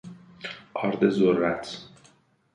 آرد 0.73 1.09
ذرت 1.09 1.87